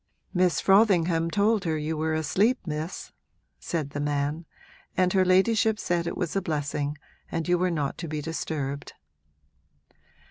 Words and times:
'Miss 0.33 0.59
Frothingham 0.59 1.29
told 1.29 1.63
her 1.65 1.77
you 1.77 1.95
were 1.95 2.15
asleep, 2.15 2.57
Miss,' 2.65 3.11
said 3.59 3.91
the 3.91 3.99
man, 3.99 4.47
'and 4.97 5.13
her 5.13 5.23
ladyship 5.23 5.77
said 5.77 6.07
it 6.07 6.17
was 6.17 6.35
a 6.35 6.41
blessing 6.41 6.97
and 7.31 7.47
you 7.47 7.55
were 7.59 7.69
not 7.69 7.99
to 7.99 8.07
be 8.07 8.19
disturbed.' 8.19 8.93